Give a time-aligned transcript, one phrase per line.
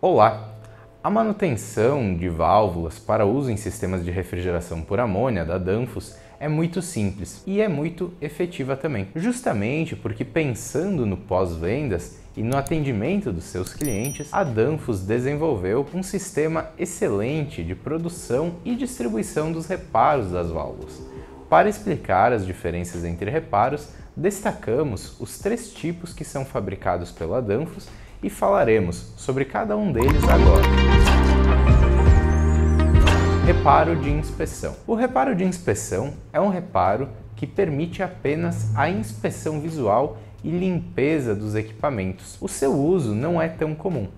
[0.00, 0.54] Olá!
[1.02, 6.46] A manutenção de válvulas para uso em sistemas de refrigeração por amônia da Danfoss é
[6.46, 13.32] muito simples e é muito efetiva também, justamente porque pensando no pós-vendas e no atendimento
[13.32, 20.30] dos seus clientes, a Danfoss desenvolveu um sistema excelente de produção e distribuição dos reparos
[20.30, 21.02] das válvulas.
[21.50, 27.88] Para explicar as diferenças entre reparos, destacamos os três tipos que são fabricados pela Danfoss
[28.22, 30.66] e falaremos sobre cada um deles agora.
[33.46, 34.76] Reparo de inspeção.
[34.86, 41.34] O reparo de inspeção é um reparo que permite apenas a inspeção visual e limpeza
[41.34, 42.36] dos equipamentos.
[42.40, 44.08] O seu uso não é tão comum,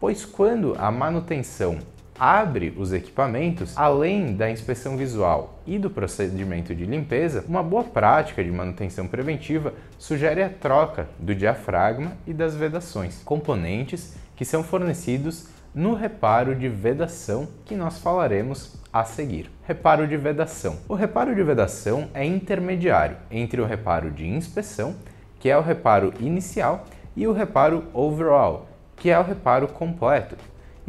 [0.00, 1.78] pois quando a manutenção
[2.20, 8.44] abre os equipamentos, além da inspeção visual e do procedimento de limpeza, uma boa prática
[8.44, 15.48] de manutenção preventiva sugere a troca do diafragma e das vedações, componentes que são fornecidos
[15.74, 19.50] no reparo de vedação que nós falaremos a seguir.
[19.62, 20.78] Reparo de vedação.
[20.88, 24.94] O reparo de vedação é intermediário entre o reparo de inspeção,
[25.38, 26.84] que é o reparo inicial,
[27.16, 30.36] e o reparo overall, que é o reparo completo,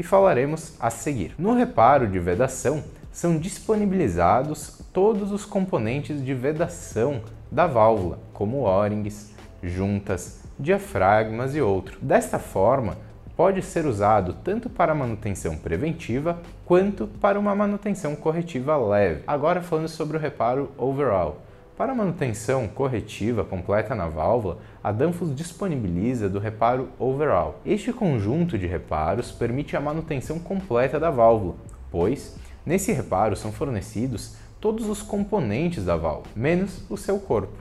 [0.02, 1.35] e falaremos a seguir.
[1.38, 7.21] No reparo de vedação, são disponibilizados todos os componentes de vedação
[7.52, 11.99] da válvula, como O-rings, juntas, diafragmas e outros.
[12.02, 12.97] Desta forma,
[13.38, 19.22] pode ser usado tanto para manutenção preventiva quanto para uma manutenção corretiva leve.
[19.27, 21.44] Agora falando sobre o reparo overall.
[21.77, 27.59] Para manutenção corretiva completa na válvula, a Danfoss disponibiliza do reparo overall.
[27.66, 31.55] Este conjunto de reparos permite a manutenção completa da válvula,
[31.89, 37.58] pois nesse reparo são fornecidos todos os componentes da válvula, menos o seu corpo,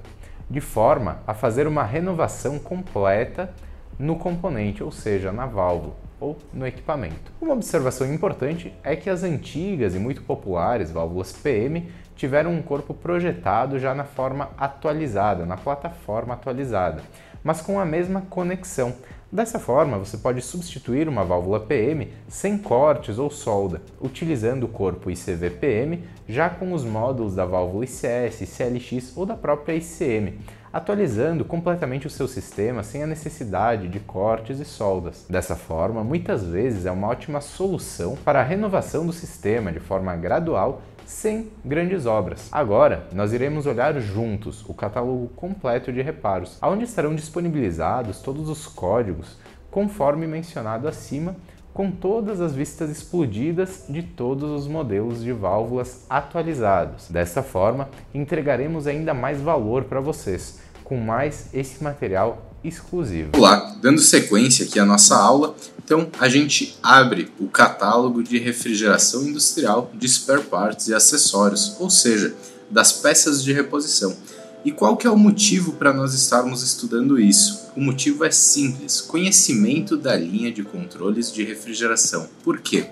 [0.50, 3.55] de forma a fazer uma renovação completa
[3.98, 7.33] no componente, ou seja, na válvula ou no equipamento.
[7.41, 11.89] Uma observação importante é que as antigas e muito populares válvulas PM
[12.20, 17.00] tiveram um corpo projetado já na forma atualizada, na plataforma atualizada,
[17.42, 18.92] mas com a mesma conexão.
[19.33, 25.11] Dessa forma, você pode substituir uma válvula PM sem cortes ou solda, utilizando o corpo
[25.11, 30.40] ICV-PM já com os módulos da válvula ICS, CLX ou da própria ICM,
[30.70, 35.24] atualizando completamente o seu sistema sem a necessidade de cortes e soldas.
[35.28, 40.14] Dessa forma, muitas vezes é uma ótima solução para a renovação do sistema de forma
[40.16, 42.48] gradual sem grandes obras.
[42.52, 48.66] Agora, nós iremos olhar juntos o catálogo completo de reparos, onde estarão disponibilizados todos os
[48.66, 49.36] códigos
[49.72, 51.34] conforme mencionado acima,
[51.74, 57.08] com todas as vistas explodidas de todos os modelos de válvulas atualizados.
[57.10, 63.30] Dessa forma, entregaremos ainda mais valor para vocês, com mais esse material exclusivo.
[63.34, 69.26] Olá, dando sequência aqui à nossa aula, então a gente abre o catálogo de refrigeração
[69.26, 72.34] industrial de spare parts e acessórios, ou seja,
[72.70, 74.14] das peças de reposição.
[74.62, 77.70] E qual que é o motivo para nós estarmos estudando isso?
[77.74, 82.28] O motivo é simples: conhecimento da linha de controles de refrigeração.
[82.44, 82.86] Por quê?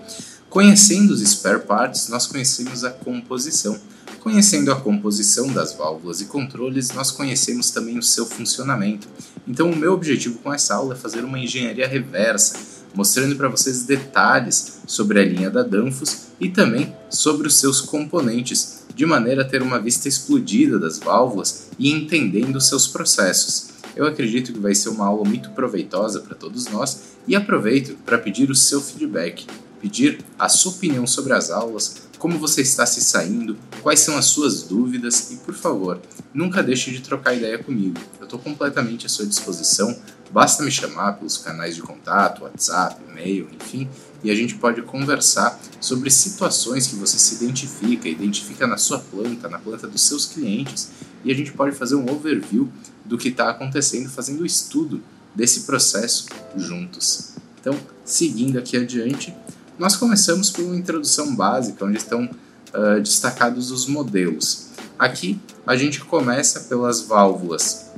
[0.49, 3.79] Conhecendo os spare parts, nós conhecemos a composição.
[4.21, 9.07] Conhecendo a composição das válvulas e controles, nós conhecemos também o seu funcionamento.
[9.47, 12.59] Então, o meu objetivo com essa aula é fazer uma engenharia reversa,
[12.93, 18.83] mostrando para vocês detalhes sobre a linha da Danfoss e também sobre os seus componentes,
[18.93, 23.69] de maneira a ter uma vista explodida das válvulas e entendendo seus processos.
[23.95, 28.17] Eu acredito que vai ser uma aula muito proveitosa para todos nós e aproveito para
[28.17, 29.45] pedir o seu feedback,
[29.81, 34.25] pedir a sua opinião sobre as aulas, como você está se saindo, quais são as
[34.25, 36.01] suas dúvidas e, por favor,
[36.33, 37.97] nunca deixe de trocar ideia comigo.
[38.19, 39.97] Eu estou completamente à sua disposição,
[40.29, 43.89] basta me chamar pelos canais de contato, WhatsApp, e-mail, enfim,
[44.21, 49.47] e a gente pode conversar sobre situações que você se identifica, identifica na sua planta,
[49.47, 50.89] na planta dos seus clientes,
[51.23, 52.69] e a gente pode fazer um overview
[53.05, 55.01] do que está acontecendo, fazendo o estudo
[55.33, 56.25] desse processo
[56.55, 57.35] juntos.
[57.61, 59.33] Então, seguindo aqui adiante,
[59.79, 64.67] nós começamos por uma introdução básica, onde estão uh, destacados os modelos.
[64.99, 67.89] Aqui a gente começa pelas válvulas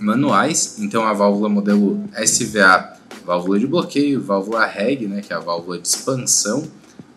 [0.00, 5.38] manuais, então a válvula modelo SVA, válvula de bloqueio, válvula REG, né, que é a
[5.38, 6.64] válvula de expansão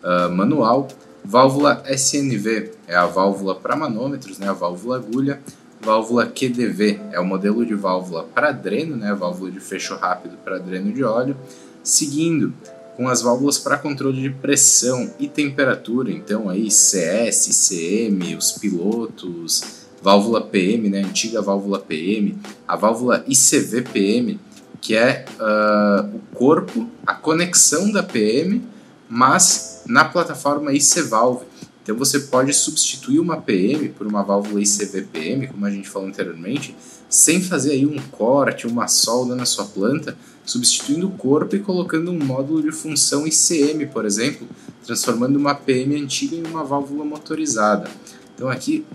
[0.04, 0.86] uh, manual,
[1.24, 5.40] válvula SNV é a válvula para manômetros, né, a válvula agulha,
[5.82, 10.58] válvula QDV é o modelo de válvula para dreno, né, válvula de fecho rápido para
[10.58, 11.36] dreno de óleo,
[11.82, 12.54] seguindo
[13.00, 19.86] com as válvulas para controle de pressão e temperatura, então aí CS, CM, os pilotos,
[20.02, 22.36] válvula PM, né, antiga válvula PM,
[22.68, 24.38] a válvula ICV-PM,
[24.82, 28.62] que é uh, o corpo, a conexão da PM,
[29.08, 31.46] mas na plataforma IC Valve.
[31.82, 36.76] Então você pode substituir uma PM por uma válvula ICV-PM, como a gente falou anteriormente,
[37.10, 40.16] sem fazer aí um corte, uma solda na sua planta,
[40.46, 44.46] substituindo o corpo e colocando um módulo de função ICM, por exemplo,
[44.86, 47.90] transformando uma PM antiga em uma válvula motorizada.
[48.34, 48.86] Então aqui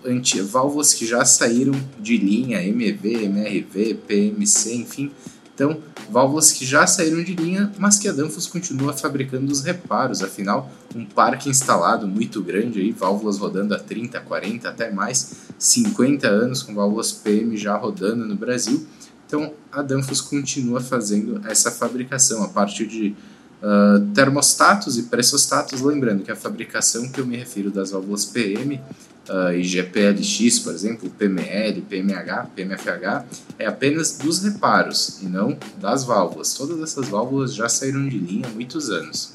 [0.44, 5.12] válvulas que já saíram de linha MV, MRV, PMC, enfim,
[5.56, 5.80] então,
[6.10, 10.70] válvulas que já saíram de linha, mas que a Danfoss continua fabricando os reparos, afinal,
[10.94, 16.62] um parque instalado muito grande aí, válvulas rodando há 30, 40, até mais, 50 anos
[16.62, 18.86] com válvulas PM já rodando no Brasil.
[19.26, 23.16] Então, a Danfoss continua fazendo essa fabricação a partir de
[23.64, 28.82] uh, termostatos e pressostatos, lembrando que a fabricação que eu me refiro das válvulas PM
[29.30, 33.26] uh, e GPLX, por exemplo, PML, PMH, PMFH,
[33.58, 36.54] é apenas dos reparos e não das válvulas.
[36.54, 39.34] Todas essas válvulas já saíram de linha há muitos anos.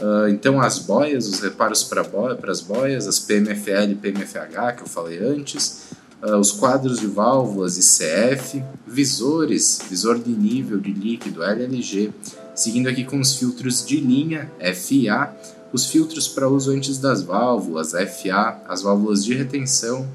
[0.00, 4.82] Uh, então, as boias, os reparos para boia, as boias, as PMFL e PMFH que
[4.82, 5.90] eu falei antes,
[6.22, 12.10] uh, os quadros de válvulas ICF, visores, visor de nível de líquido LLG,
[12.54, 15.34] seguindo aqui com os filtros de linha FA,
[15.72, 20.06] os filtros para uso antes das válvulas, FA, as válvulas de retenção.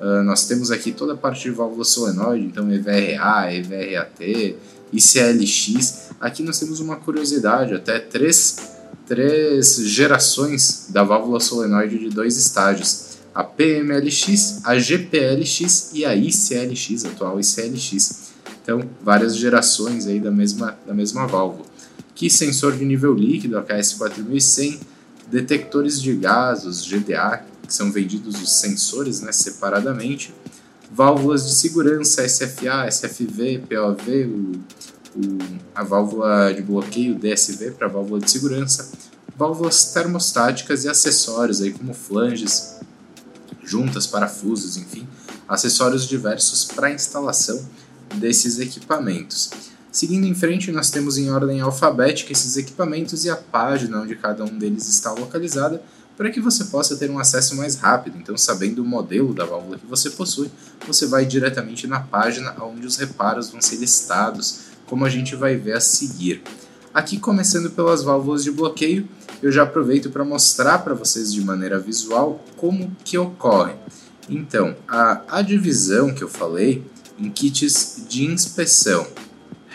[0.00, 4.56] Uh, nós temos aqui toda a parte de válvula solenoide, então EVRA, EVRAT,
[4.92, 6.10] ICLX.
[6.20, 13.16] Aqui nós temos uma curiosidade, até três, três gerações da válvula solenoide de dois estágios.
[13.34, 18.32] A PMLX, a GPLX e a ICLX, a atual ICLX.
[18.62, 21.66] Então, várias gerações aí da mesma, da mesma válvula.
[22.10, 24.80] Aqui sensor de nível líquido, AKS 4100,
[25.26, 30.34] detectores de gases, GDA, que são vendidos os sensores né, separadamente,
[30.90, 34.52] válvulas de segurança, SFA, SFV, POV, o,
[35.18, 35.38] o,
[35.74, 38.90] a válvula de bloqueio DSV para válvula de segurança,
[39.36, 42.76] válvulas termostáticas e acessórios aí como flanges,
[43.64, 45.06] juntas, parafusos, enfim,
[45.48, 47.64] acessórios diversos para instalação
[48.14, 49.50] desses equipamentos.
[49.96, 54.44] Seguindo em frente, nós temos em ordem alfabética esses equipamentos e a página onde cada
[54.44, 55.82] um deles está localizada,
[56.18, 58.18] para que você possa ter um acesso mais rápido.
[58.18, 60.50] Então, sabendo o modelo da válvula que você possui,
[60.86, 65.56] você vai diretamente na página onde os reparos vão ser listados, como a gente vai
[65.56, 66.42] ver a seguir.
[66.92, 69.08] Aqui, começando pelas válvulas de bloqueio,
[69.42, 73.72] eu já aproveito para mostrar para vocês de maneira visual como que ocorre.
[74.28, 76.84] Então, a, a divisão que eu falei
[77.18, 79.06] em kits de inspeção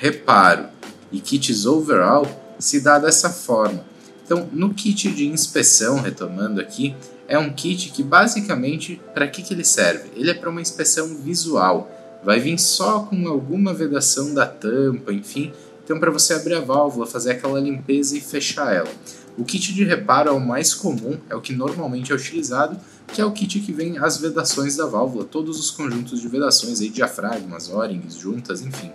[0.01, 0.65] reparo
[1.11, 2.25] e kits overall
[2.57, 3.85] se dá dessa forma.
[4.25, 6.95] Então, no kit de inspeção, retomando aqui,
[7.27, 10.09] é um kit que basicamente, para que, que ele serve?
[10.15, 11.91] Ele é para uma inspeção visual.
[12.23, 15.53] Vai vir só com alguma vedação da tampa, enfim.
[15.83, 18.89] Então, para você abrir a válvula, fazer aquela limpeza e fechar ela.
[19.37, 22.75] O kit de reparo é o mais comum, é o que normalmente é utilizado,
[23.07, 26.81] que é o kit que vem as vedações da válvula, todos os conjuntos de vedações,
[26.81, 28.91] aí, diafragmas, O-rings, juntas, enfim.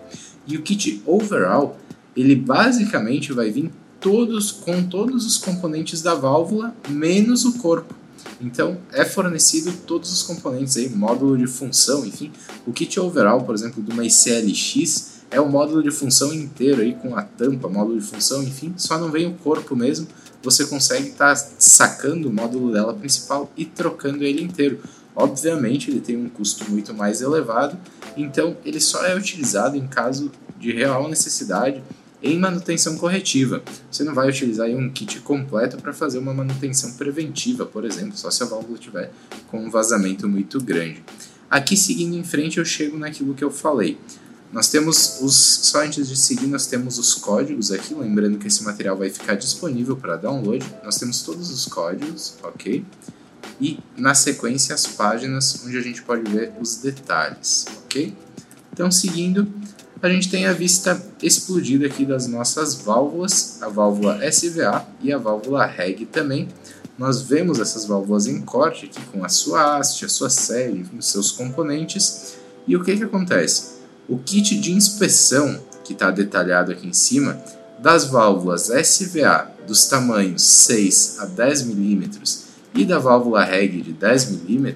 [0.47, 1.79] E o kit overall,
[2.17, 3.71] ele basicamente vai vir
[4.01, 7.95] todos com todos os componentes da válvula menos o corpo.
[8.41, 12.31] Então é fornecido todos os componentes aí, módulo de função, enfim.
[12.67, 16.95] O kit overall, por exemplo, de uma ICLX é o módulo de função inteiro aí
[16.95, 20.07] com a tampa, módulo de função, enfim, só não vem o corpo mesmo.
[20.43, 24.79] Você consegue estar tá sacando o módulo dela principal e trocando ele inteiro.
[25.17, 27.79] Obviamente, ele tem um custo muito mais elevado,
[28.15, 30.31] então ele só é utilizado em caso
[30.61, 31.83] de real necessidade
[32.23, 33.63] em manutenção corretiva.
[33.91, 38.31] Você não vai utilizar um kit completo para fazer uma manutenção preventiva, por exemplo, só
[38.31, 39.11] se a válvula tiver
[39.49, 41.03] com um vazamento muito grande.
[41.51, 43.99] Aqui, seguindo em frente, eu chego naquilo que eu falei.
[44.53, 48.63] Nós temos os, só antes de seguir, nós temos os códigos aqui, lembrando que esse
[48.65, 50.65] material vai ficar disponível para download.
[50.85, 52.85] Nós temos todos os códigos, ok?
[53.61, 58.15] E na sequência as páginas onde a gente pode ver os detalhes, ok?
[58.73, 59.51] Então, seguindo,
[60.03, 65.17] a gente tem a vista explodida aqui das nossas válvulas, a válvula SVA e a
[65.17, 66.49] válvula REG também.
[66.99, 71.07] Nós vemos essas válvulas em corte aqui com a sua haste, a sua série, os
[71.07, 72.35] seus componentes.
[72.67, 73.77] E o que, que acontece?
[74.09, 77.43] O kit de inspeção, que está detalhado aqui em cima,
[77.79, 82.46] das válvulas SVA dos tamanhos 6 a 10 milímetros
[82.77, 84.75] e da válvula REG de 10 mm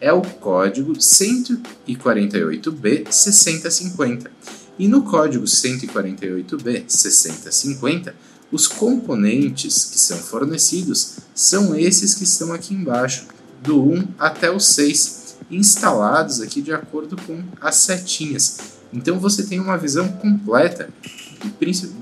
[0.00, 4.30] é o código 148B 6050.
[4.78, 8.14] E no código 148B 6050,
[8.50, 13.26] os componentes que são fornecidos são esses que estão aqui embaixo,
[13.62, 18.58] do 1 até o 6, instalados aqui de acordo com as setinhas.
[18.92, 20.90] Então você tem uma visão completa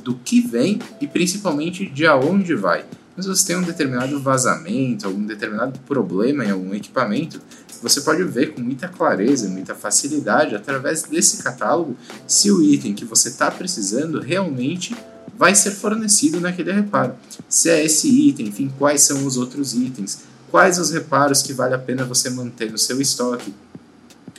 [0.02, 2.85] do que vem e principalmente de aonde vai.
[3.17, 7.40] Mas você tem um determinado vazamento, algum determinado problema em algum equipamento,
[7.83, 13.05] você pode ver com muita clareza, muita facilidade através desse catálogo se o item que
[13.05, 14.95] você está precisando realmente
[15.37, 17.14] vai ser fornecido naquele reparo.
[17.49, 21.75] Se é esse item, enfim, quais são os outros itens, quais os reparos que vale
[21.75, 23.55] a pena você manter no seu estoque.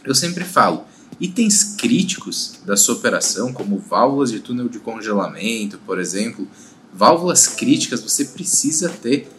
[0.04, 0.86] Eu sempre falo,
[1.20, 6.48] itens críticos da sua operação, como válvulas de túnel de congelamento, por exemplo,
[6.94, 9.30] válvulas críticas, você precisa ter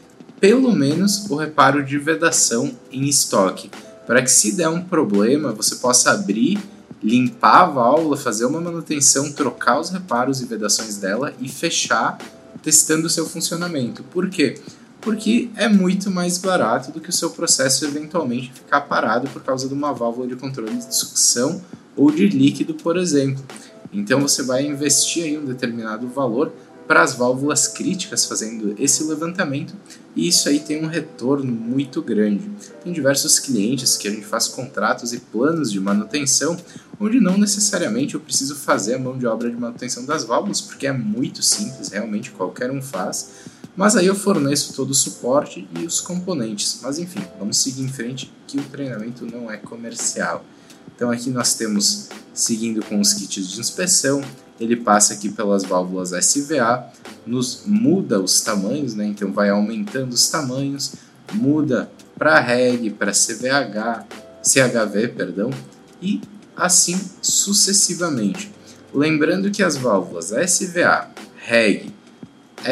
[0.41, 3.71] pelo menos o reparo de vedação em estoque,
[4.07, 6.59] para que se der um problema, você possa abrir,
[7.01, 12.19] limpar a válvula, fazer uma manutenção, trocar os reparos e vedações dela e fechar
[12.63, 14.03] testando o seu funcionamento.
[14.05, 14.55] Por quê?
[15.01, 19.69] Porque é muito mais barato do que o seu processo eventualmente ficar parado por causa
[19.69, 21.61] de uma válvula de controle de sucção
[21.97, 23.45] ou de líquido, por exemplo.
[23.93, 26.53] Então você vai investir em um determinado valor
[26.87, 29.75] para as válvulas críticas fazendo esse levantamento
[30.15, 32.51] e isso aí tem um retorno muito grande.
[32.83, 36.57] Tem diversos clientes que a gente faz contratos e planos de manutenção
[37.01, 40.87] onde não necessariamente eu preciso fazer a mão de obra de manutenção das válvulas porque
[40.87, 43.31] é muito simples, realmente qualquer um faz.
[43.75, 46.81] Mas aí eu forneço todo o suporte e os componentes.
[46.83, 50.45] Mas enfim, vamos seguir em frente que o treinamento não é comercial.
[50.95, 54.23] Então aqui nós temos, seguindo com os kits de inspeção,
[54.63, 56.87] ele passa aqui pelas válvulas SVA,
[57.27, 59.07] nos muda os tamanhos, né?
[59.07, 60.95] então vai aumentando os tamanhos,
[61.33, 64.07] muda para REG, para CVH,
[64.43, 65.51] CHV, perdão,
[66.01, 66.21] e
[66.57, 68.51] assim sucessivamente.
[68.95, 71.93] Lembrando que as válvulas SVA, REG,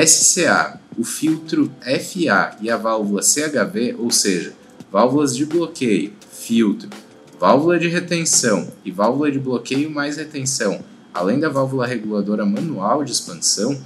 [0.06, 4.52] SCA, o filtro FA e a válvula CHV, ou seja,
[4.92, 6.90] válvulas de bloqueio, filtro,
[7.38, 13.12] válvula de retenção e válvula de bloqueio mais retenção, além da válvula reguladora manual de
[13.12, 13.78] expansão,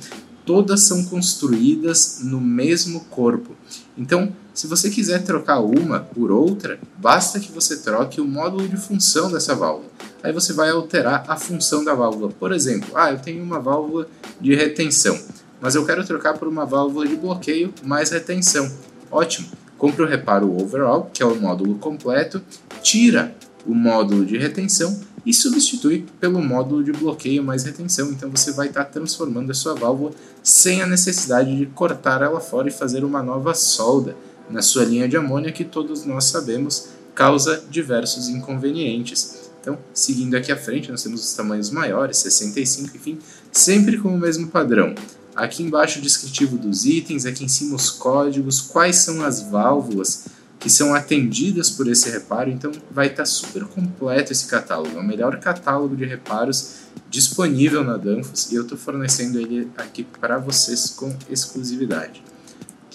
[0.44, 3.52] todas são construídas no mesmo corpo.
[3.96, 8.76] Então, se você quiser trocar uma por outra, basta que você troque o módulo de
[8.76, 9.90] função dessa válvula.
[10.22, 12.30] Aí você vai alterar a função da válvula.
[12.30, 14.08] Por exemplo, ah, eu tenho uma válvula
[14.40, 15.18] de retenção,
[15.60, 18.70] mas eu quero trocar por uma válvula de bloqueio mais retenção.
[19.10, 19.48] Ótimo!
[19.76, 22.40] Compre o reparo overall, que é o módulo completo,
[22.80, 23.34] tira
[23.66, 28.10] o módulo de retenção e substitui pelo módulo de bloqueio mais retenção.
[28.10, 32.40] Então você vai estar tá transformando a sua válvula sem a necessidade de cortar ela
[32.40, 34.16] fora e fazer uma nova solda
[34.50, 39.50] na sua linha de amônia que todos nós sabemos causa diversos inconvenientes.
[39.60, 43.18] Então, seguindo aqui à frente, nós temos os tamanhos maiores, 65, enfim,
[43.50, 44.94] sempre com o mesmo padrão.
[45.34, 50.26] Aqui embaixo o descritivo dos itens, aqui em cima os códigos, quais são as válvulas
[50.64, 54.96] que são atendidas por esse reparo, então vai estar tá super completo esse catálogo.
[54.96, 56.76] É o melhor catálogo de reparos
[57.10, 62.24] disponível na Danfoss e eu estou fornecendo ele aqui para vocês com exclusividade.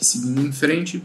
[0.01, 1.03] Seguindo em frente,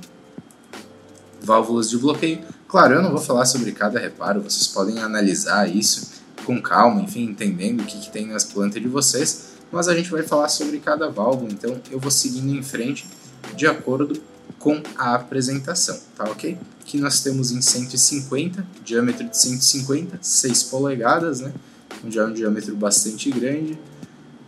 [1.43, 2.41] válvulas de bloqueio.
[2.67, 6.13] Claro, eu não vou falar sobre cada reparo, vocês podem analisar isso
[6.47, 10.11] com calma, enfim, entendendo o que, que tem nas plantas de vocês, mas a gente
[10.11, 13.07] vai falar sobre cada válvula, então eu vou seguindo em frente
[13.55, 14.19] de acordo
[14.65, 16.57] com a apresentação, tá ok?
[16.81, 21.53] Aqui nós temos em 150, diâmetro de 150, 6 polegadas, né?
[22.03, 23.79] Onde é um diâmetro bastante grande.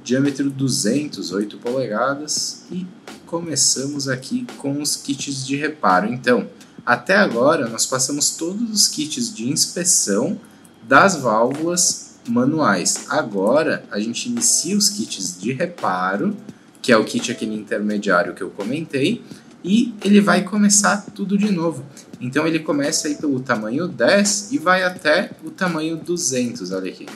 [0.02, 2.62] Diâmetro 200, 8 polegadas.
[2.72, 2.86] E
[3.26, 6.10] começamos aqui com os kits de reparo.
[6.10, 6.48] Então,
[6.86, 10.40] até agora nós passamos todos os kits de inspeção
[10.88, 13.04] das válvulas manuais.
[13.10, 16.34] Agora a gente inicia os kits de reparo,
[16.80, 19.22] que é o kit aquele intermediário que eu comentei,
[19.66, 21.84] e ele vai começar tudo de novo.
[22.20, 27.06] Então ele começa aí pelo tamanho 10 e vai até o tamanho 200, olha aqui.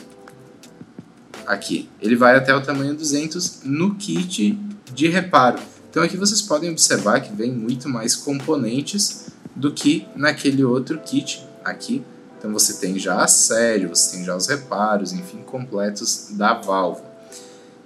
[1.47, 4.59] Aqui, ele vai até o tamanho 200 no kit
[4.93, 5.59] de reparo.
[5.89, 11.47] Então aqui vocês podem observar que vem muito mais componentes do que naquele outro kit
[11.63, 12.03] aqui.
[12.37, 17.10] Então você tem já a série, você tem já os reparos, enfim, completos da válvula.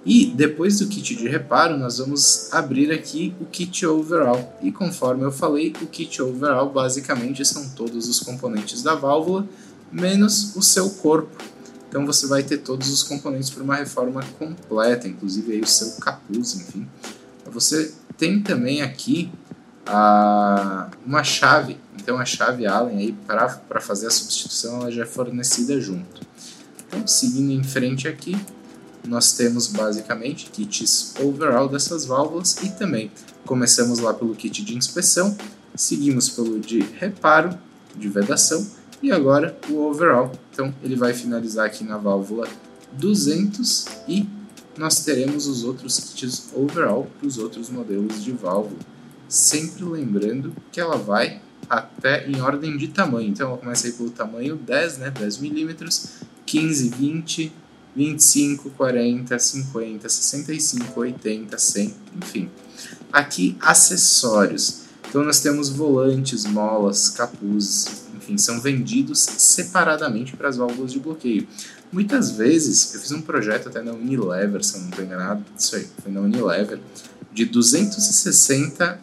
[0.06, 4.56] E depois do kit de reparo, nós vamos abrir aqui o kit overall.
[4.62, 9.44] E conforme eu falei, o kit overall basicamente são todos os componentes da válvula,
[9.90, 11.36] menos o seu corpo.
[11.88, 16.00] Então você vai ter todos os componentes para uma reforma completa, inclusive aí o seu
[16.00, 16.86] capuz, enfim.
[17.50, 19.28] Você tem também aqui
[19.84, 25.06] a, uma chave, então a chave Allen aí para fazer a substituição ela já é
[25.06, 26.22] fornecida junto.
[26.86, 28.36] Então seguindo em frente aqui,
[29.08, 33.10] nós temos basicamente kits overall dessas válvulas e também
[33.44, 35.36] começamos lá pelo kit de inspeção,
[35.74, 37.56] seguimos pelo de reparo,
[37.94, 38.66] de vedação
[39.02, 40.32] e agora o overall.
[40.52, 42.48] Então ele vai finalizar aqui na válvula
[42.92, 44.26] 200 e
[44.76, 48.80] nós teremos os outros kits overall para os outros modelos de válvula.
[49.28, 53.28] Sempre lembrando que ela vai até em ordem de tamanho.
[53.28, 57.52] Então eu comecei pelo tamanho 10, né, 10 milímetros, 15, 20,
[57.96, 62.50] 25, 40, 50, 65, 80, 100, enfim.
[63.10, 64.82] Aqui acessórios.
[65.08, 71.48] Então nós temos volantes, molas, capuzes, enfim, são vendidos separadamente para as válvulas de bloqueio.
[71.90, 75.76] Muitas vezes, eu fiz um projeto até na Unilever, se eu não estou enganado, isso
[75.76, 76.80] aí, foi na Unilever,
[77.32, 79.00] de 260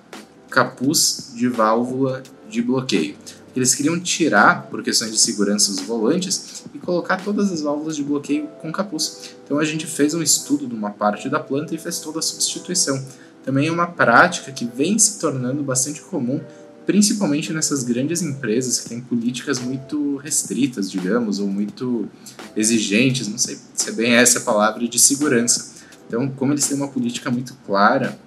[0.49, 3.15] capuz de válvula de bloqueio.
[3.55, 8.03] Eles queriam tirar, por questões de segurança, os volantes e colocar todas as válvulas de
[8.03, 9.35] bloqueio com capuz.
[9.45, 12.21] Então a gente fez um estudo de uma parte da planta e fez toda a
[12.21, 13.03] substituição.
[13.43, 16.41] Também é uma prática que vem se tornando bastante comum,
[16.85, 22.09] principalmente nessas grandes empresas que têm políticas muito restritas, digamos, ou muito
[22.55, 25.73] exigentes, não sei se é bem essa a palavra, de segurança.
[26.07, 28.17] Então, como eles têm uma política muito clara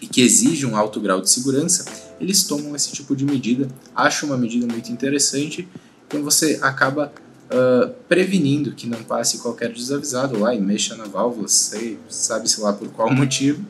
[0.00, 1.84] e que exige um alto grau de segurança,
[2.20, 3.68] eles tomam esse tipo de medida.
[3.94, 5.68] Acho uma medida muito interessante,
[6.06, 7.12] então você acaba
[7.46, 12.72] uh, prevenindo que não passe qualquer desavisado lá e mexa na válvula, sei, sabe-se lá
[12.72, 13.64] por qual motivo,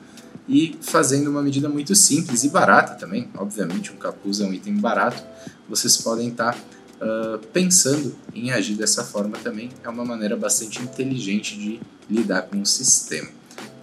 [0.49, 3.29] e fazendo uma medida muito simples e barata também.
[3.37, 5.23] Obviamente, um capuz é um item barato,
[5.69, 6.59] vocês podem estar tá,
[7.05, 9.71] uh, pensando em agir dessa forma também.
[9.83, 13.29] É uma maneira bastante inteligente de lidar com o sistema.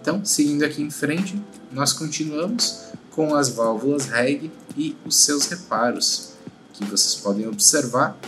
[0.00, 1.40] Então, seguindo aqui em frente,
[1.72, 6.32] nós continuamos com as válvulas REG e os seus reparos,
[6.72, 8.18] que vocês podem observar.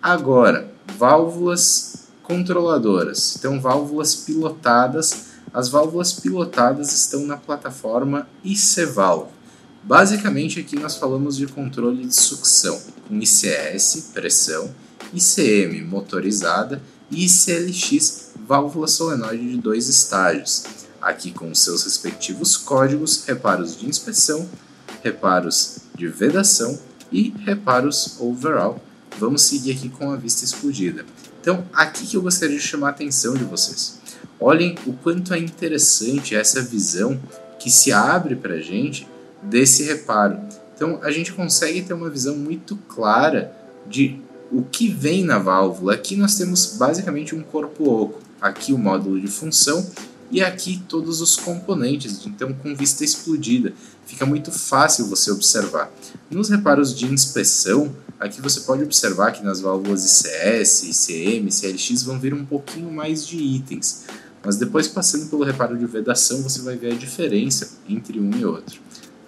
[0.00, 3.36] Agora, válvulas controladoras.
[3.36, 5.26] Então, válvulas pilotadas.
[5.52, 9.30] As válvulas pilotadas estão na plataforma ICValve.
[9.82, 12.78] Basicamente, aqui nós falamos de controle de sucção,
[13.08, 14.70] com ICS, pressão,
[15.14, 23.78] ICM, motorizada, e ICLX, válvula solenoide de dois estágios aqui com seus respectivos códigos, reparos
[23.78, 24.48] de inspeção,
[25.04, 26.76] reparos de vedação
[27.12, 28.82] e reparos overall.
[29.16, 31.06] Vamos seguir aqui com a vista explodida.
[31.40, 34.00] Então, aqui que eu gostaria de chamar a atenção de vocês.
[34.40, 37.20] Olhem o quanto é interessante essa visão
[37.60, 39.06] que se abre para a gente
[39.40, 40.40] desse reparo.
[40.74, 45.94] Então, a gente consegue ter uma visão muito clara de o que vem na válvula.
[45.94, 48.20] Aqui nós temos basicamente um corpo oco.
[48.40, 49.88] Aqui o módulo de função
[50.30, 53.72] e aqui todos os componentes, então com vista explodida,
[54.06, 55.90] fica muito fácil você observar.
[56.30, 62.18] Nos reparos de inspeção, aqui você pode observar que nas válvulas ICS, ICM, CLX vão
[62.18, 64.04] vir um pouquinho mais de itens,
[64.44, 68.44] mas depois passando pelo reparo de vedação você vai ver a diferença entre um e
[68.44, 68.80] outro.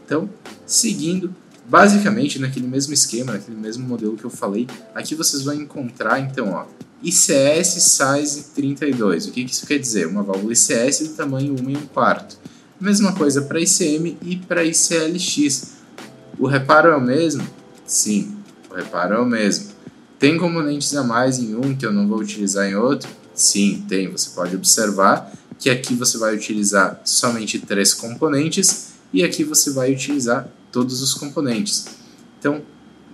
[0.05, 0.29] Então,
[0.67, 1.35] seguindo,
[1.69, 6.53] basicamente naquele mesmo esquema, naquele mesmo modelo que eu falei, aqui vocês vão encontrar então,
[6.53, 6.65] ó,
[7.03, 9.27] ICS size 32.
[9.27, 10.07] O que isso quer dizer?
[10.07, 12.39] Uma válvula ICS do tamanho 1 e 1 quarto.
[12.81, 15.75] Mesma coisa para ICM e para ICLX.
[16.39, 17.47] O reparo é o mesmo?
[17.87, 18.37] Sim,
[18.71, 19.69] o reparo é o mesmo.
[20.19, 23.09] Tem componentes a mais em um que eu não vou utilizar em outro?
[23.35, 24.11] Sim, tem.
[24.11, 29.93] Você pode observar que aqui você vai utilizar somente três componentes e aqui você vai
[29.93, 30.49] utilizar
[30.79, 31.87] todos os componentes.
[32.39, 32.63] Então,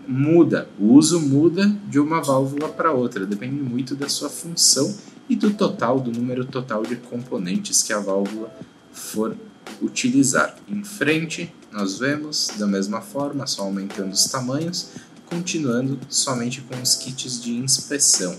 [0.07, 4.95] muda, o uso muda de uma válvula para outra, depende muito da sua função
[5.31, 8.55] e do total, do número total de componentes que a válvula
[8.93, 9.35] for
[9.81, 10.55] utilizar.
[10.69, 14.89] Em frente, nós vemos da mesma forma, só aumentando os tamanhos,
[15.25, 18.39] continuando somente com os kits de inspeção,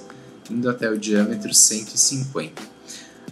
[0.51, 2.61] indo até o diâmetro 150.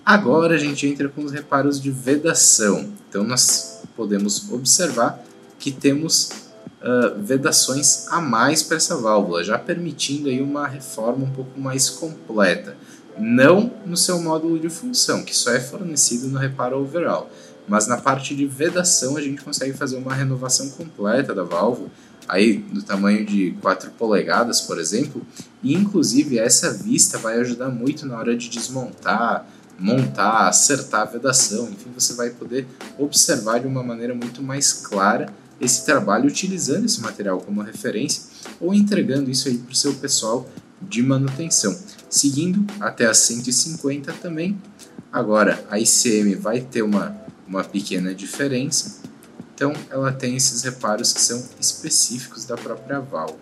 [0.04, 2.92] Agora a gente entra com os reparos de vedação.
[3.08, 5.24] Então nós podemos observar
[5.64, 6.30] que temos
[6.82, 11.90] uh, vedações a mais para essa válvula, já permitindo aí uma reforma um pouco mais
[11.90, 12.76] completa.
[13.18, 17.30] Não no seu módulo de função, que só é fornecido no reparo overall,
[17.66, 21.90] mas na parte de vedação a gente consegue fazer uma renovação completa da válvula,
[22.28, 25.26] aí do tamanho de 4 polegadas, por exemplo,
[25.64, 29.48] e inclusive essa vista vai ajudar muito na hora de desmontar,
[29.80, 35.32] montar, acertar a vedação, enfim, você vai poder observar de uma maneira muito mais clara
[35.64, 38.24] esse trabalho utilizando esse material como referência
[38.60, 40.50] ou entregando isso aí para o seu pessoal
[40.82, 41.78] de manutenção.
[42.10, 44.60] Seguindo até a 150 também.
[45.12, 47.16] Agora a ICM vai ter uma,
[47.48, 49.02] uma pequena diferença,
[49.54, 53.40] então ela tem esses reparos que são específicos da própria válvula.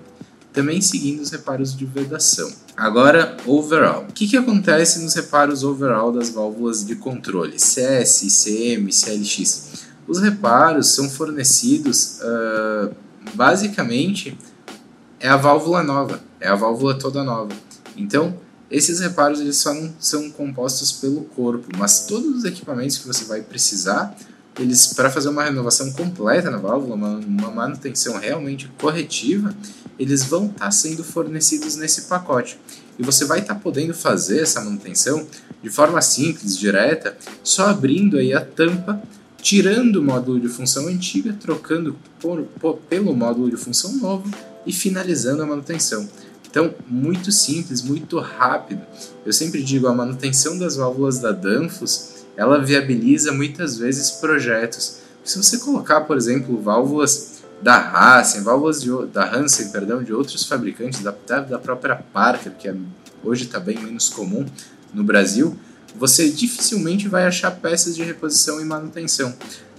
[0.52, 2.52] Também seguindo os reparos de vedação.
[2.76, 4.04] Agora, overall.
[4.10, 7.58] O que, que acontece nos reparos overall das válvulas de controle?
[7.58, 9.91] CS, ICM, CLX?
[10.12, 12.94] Os reparos são fornecidos uh,
[13.34, 14.38] basicamente
[15.18, 17.54] é a válvula nova, é a válvula toda nova.
[17.96, 18.38] Então
[18.70, 23.24] esses reparos eles só não são compostos pelo corpo, mas todos os equipamentos que você
[23.24, 24.14] vai precisar,
[24.60, 29.56] eles para fazer uma renovação completa na válvula, uma, uma manutenção realmente corretiva,
[29.98, 32.60] eles vão estar tá sendo fornecidos nesse pacote.
[33.00, 35.26] E você vai estar tá podendo fazer essa manutenção
[35.64, 39.02] de forma simples, direta, só abrindo aí a tampa,
[39.42, 44.30] tirando o módulo de função antiga, trocando por, por, pelo módulo de função novo
[44.66, 46.08] e finalizando a manutenção.
[46.50, 48.82] Então, muito simples, muito rápido.
[49.26, 54.98] Eu sempre digo, a manutenção das válvulas da Danfoss, ela viabiliza muitas vezes projetos.
[55.24, 60.46] Se você colocar, por exemplo, válvulas da Hansen, válvulas de, da Hansen, perdão, de outros
[60.46, 62.76] fabricantes, da, da própria Parker, que é,
[63.24, 64.46] hoje está bem menos comum
[64.94, 65.58] no Brasil,
[65.96, 69.34] você dificilmente vai achar peças de reposição e manutenção.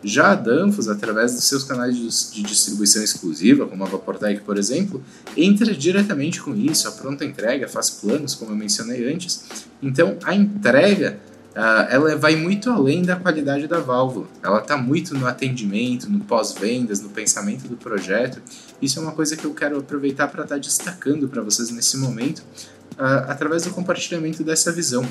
[0.04, 5.02] Já a Danfoss, através dos seus canais de distribuição exclusiva, como a Vaportec, por exemplo,
[5.36, 9.44] entra diretamente com isso, a pronta entrega, faz planos, como eu mencionei antes.
[9.80, 11.20] Então, a entrega
[11.52, 14.26] Uh, ela vai muito além da qualidade da válvula.
[14.42, 18.40] Ela está muito no atendimento, no pós-vendas, no pensamento do projeto.
[18.80, 21.98] Isso é uma coisa que eu quero aproveitar para estar tá destacando para vocês nesse
[21.98, 22.42] momento,
[23.26, 25.06] através do compartilhamento dessa visão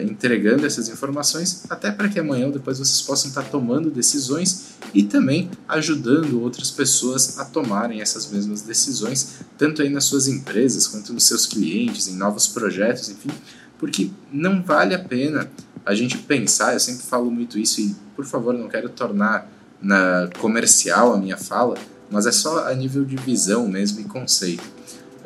[0.00, 5.02] entregando essas informações, até para que amanhã ou depois vocês possam estar tomando decisões e
[5.02, 11.12] também ajudando outras pessoas a tomarem essas mesmas decisões, tanto aí nas suas empresas quanto
[11.12, 13.30] nos seus clientes, em novos projetos, enfim,
[13.78, 15.50] porque não vale a pena
[15.84, 19.50] a gente pensar, eu sempre falo muito isso e por favor não quero tornar
[19.82, 21.76] na comercial a minha fala,
[22.10, 24.64] mas é só a nível de visão mesmo e conceito.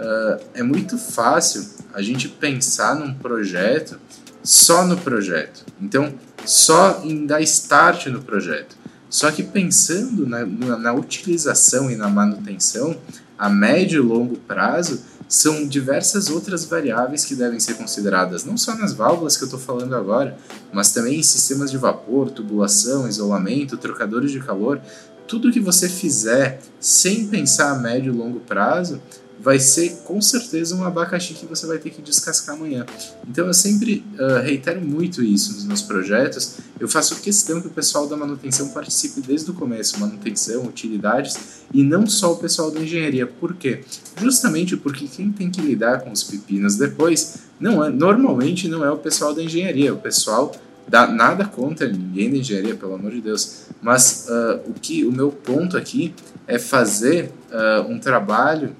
[0.00, 4.00] Uh, é muito fácil a gente pensar num projeto
[4.42, 5.66] só no projeto.
[5.78, 6.14] Então,
[6.46, 8.76] só em dar start no projeto.
[9.10, 12.96] Só que pensando na, na, na utilização e na manutenção,
[13.38, 18.74] a médio e longo prazo, são diversas outras variáveis que devem ser consideradas, não só
[18.74, 20.36] nas válvulas que eu estou falando agora,
[20.72, 24.80] mas também em sistemas de vapor, tubulação, isolamento, trocadores de calor.
[25.28, 29.00] Tudo que você fizer sem pensar a médio e longo prazo
[29.42, 32.85] vai ser com certeza um abacaxi que você vai ter que descascar amanhã.
[33.29, 36.57] Então eu sempre uh, reitero muito isso nos meus projetos.
[36.79, 41.38] Eu faço questão que o pessoal da manutenção participe desde o começo, manutenção, utilidades,
[41.72, 43.26] e não só o pessoal da engenharia.
[43.26, 43.81] Por quê?
[44.20, 48.90] Justamente porque quem tem que lidar com os pepinos depois não é, normalmente não é
[48.90, 50.53] o pessoal da engenharia, é o pessoal
[50.87, 53.66] da, nada contra ninguém da engenharia, pelo amor de Deus.
[53.81, 56.14] Mas uh, o que o meu ponto aqui
[56.46, 58.74] é fazer uh, um trabalho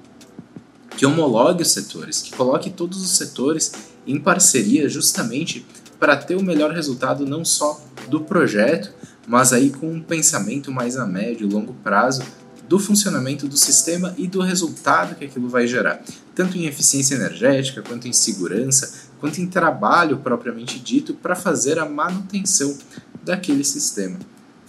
[1.01, 3.71] que homologue os setores, que coloque todos os setores
[4.05, 5.65] em parceria justamente
[5.99, 8.93] para ter o melhor resultado não só do projeto,
[9.27, 12.21] mas aí com um pensamento mais a médio e longo prazo
[12.69, 16.03] do funcionamento do sistema e do resultado que aquilo vai gerar,
[16.35, 21.85] tanto em eficiência energética, quanto em segurança, quanto em trabalho propriamente dito para fazer a
[21.89, 22.77] manutenção
[23.23, 24.19] daquele sistema.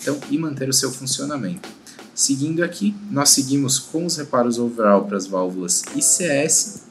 [0.00, 1.68] Então, e manter o seu funcionamento.
[2.14, 6.82] Seguindo aqui, nós seguimos com os reparos overall para as válvulas ICS,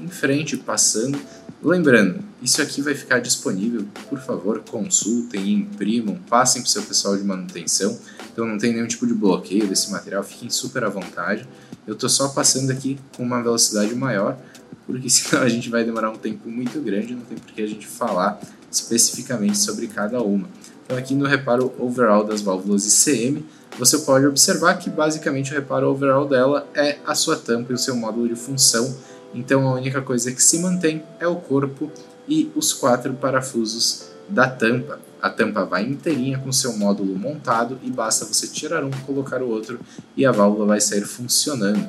[0.00, 1.18] em frente, passando.
[1.62, 7.16] Lembrando, isso aqui vai ficar disponível, por favor, consultem, imprimam, passem para o seu pessoal
[7.16, 7.98] de manutenção.
[8.32, 11.46] Então não tem nenhum tipo de bloqueio desse material, fiquem super à vontade.
[11.86, 14.38] Eu estou só passando aqui com uma velocidade maior,
[14.86, 17.66] porque senão a gente vai demorar um tempo muito grande, não tem por que a
[17.66, 18.40] gente falar
[18.70, 20.48] especificamente sobre cada uma.
[20.86, 23.44] Então aqui no reparo overall das válvulas ICM,
[23.76, 27.78] você pode observar que basicamente o reparo overall dela é a sua tampa e o
[27.78, 28.96] seu módulo de função.
[29.34, 31.90] Então a única coisa que se mantém é o corpo
[32.28, 35.00] e os quatro parafusos da tampa.
[35.20, 39.48] A tampa vai inteirinha com seu módulo montado e basta você tirar um, colocar o
[39.48, 39.80] outro
[40.16, 41.84] e a válvula vai sair funcionando.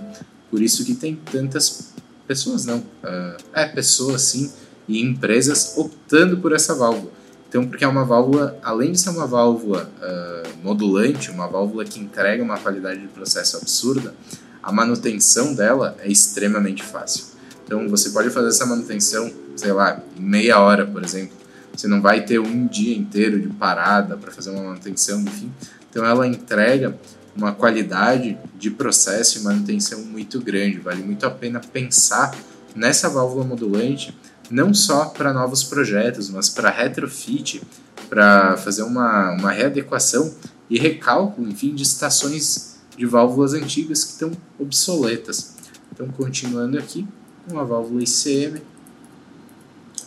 [0.50, 1.94] Por isso que tem tantas
[2.28, 4.52] pessoas, não, uh, é pessoas sim
[4.88, 7.17] e empresas optando por essa válvula.
[7.50, 12.00] Então, porque é uma válvula, além de ser uma válvula uh, modulante, uma válvula que
[12.00, 14.14] entrega uma qualidade de processo absurda,
[14.62, 17.26] a manutenção dela é extremamente fácil.
[17.66, 21.36] Então, você pode fazer essa manutenção, sei lá, em meia hora, por exemplo.
[21.74, 25.52] Você não vai ter um dia inteiro de parada para fazer uma manutenção, enfim.
[25.90, 26.98] Então, ela entrega
[27.36, 30.80] uma qualidade de processo e manutenção muito grande.
[30.80, 32.36] Vale muito a pena pensar
[32.76, 34.18] nessa válvula modulante
[34.50, 37.62] não só para novos projetos, mas para retrofit,
[38.10, 40.34] para fazer uma, uma readequação
[40.70, 45.56] e recálculo, enfim, de estações de válvulas antigas que estão obsoletas.
[45.92, 47.08] Então, continuando aqui,
[47.48, 48.62] com a válvula ICM,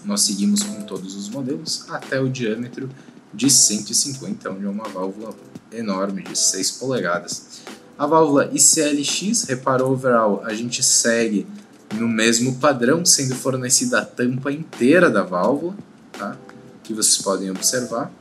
[0.04, 2.88] nós seguimos com todos os modelos até o diâmetro
[3.32, 5.34] de 150, onde é uma válvula
[5.72, 7.62] enorme de 6 polegadas.
[7.98, 11.46] A válvula ICLX, reparou overall, a gente segue
[11.94, 15.74] no mesmo padrão, sendo fornecida a tampa inteira da válvula,
[16.12, 16.36] tá?
[16.82, 18.12] que vocês podem observar,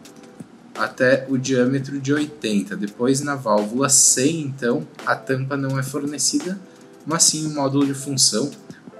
[0.75, 2.75] até o diâmetro de 80.
[2.75, 6.59] Depois, na válvula 100, então, a tampa não é fornecida,
[7.05, 8.49] mas sim o módulo de função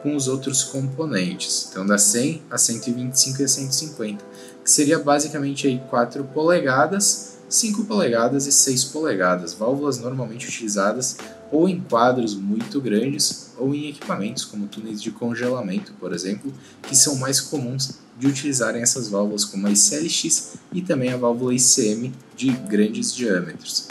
[0.01, 1.67] com os outros componentes.
[1.69, 4.25] Então, da 100 a 125 e a 150,
[4.63, 11.17] que seria basicamente aí 4 polegadas, 5 polegadas e 6 polegadas, válvulas normalmente utilizadas
[11.51, 16.95] ou em quadros muito grandes ou em equipamentos como túneis de congelamento, por exemplo, que
[16.95, 22.13] são mais comuns de utilizarem essas válvulas como a ICLX e também a válvula ICM
[22.35, 23.87] de grandes diâmetros.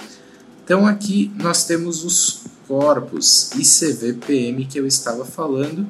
[0.65, 5.87] Então aqui nós temos os corpos ICV-PM que eu estava falando,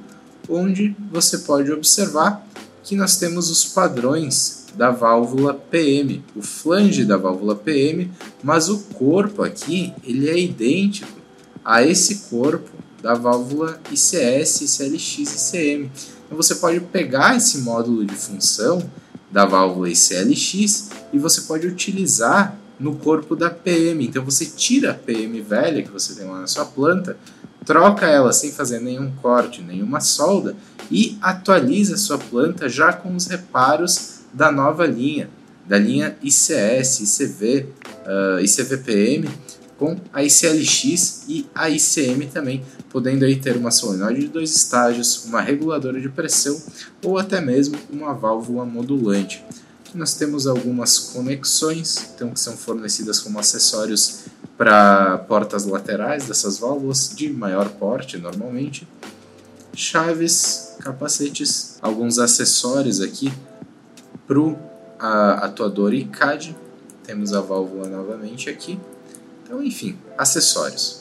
[0.48, 2.46] onde você pode observar
[2.84, 8.10] que nós temos os padrões da válvula PM, o flange da válvula PM,
[8.42, 11.18] mas o corpo aqui ele é idêntico
[11.64, 12.70] a esse corpo
[13.02, 15.90] da válvula ICS, ICLX e ICM.
[16.26, 18.82] Então você pode pegar esse módulo de função
[19.30, 24.06] da válvula ICLX e você pode utilizar no corpo da PM.
[24.06, 27.16] Então você tira a PM velha que você tem lá na sua planta,
[27.64, 30.56] troca ela sem fazer nenhum corte, nenhuma solda
[30.90, 35.28] e atualiza a sua planta já com os reparos da nova linha,
[35.66, 37.66] da linha ICS, ICV,
[38.06, 39.28] uh, ICVPM,
[39.78, 45.24] com a ICLX e a ICM também, podendo aí ter uma solenoide de dois estágios,
[45.24, 46.60] uma reguladora de pressão
[47.04, 49.44] ou até mesmo uma válvula modulante.
[49.80, 54.24] Aqui nós temos algumas conexões, então que são fornecidas como acessórios
[54.56, 58.86] para portas laterais dessas válvulas de maior porte normalmente,
[59.72, 63.32] chaves, capacetes, alguns acessórios aqui
[64.26, 64.58] para o
[64.98, 66.56] atuador ICAD.
[67.04, 68.78] Temos a válvula novamente aqui.
[69.48, 71.00] Então, enfim, acessórios.